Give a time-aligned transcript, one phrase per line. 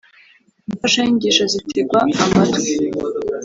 [0.69, 1.99] imfashanyigisho zitegwa
[2.29, 2.71] amatwi,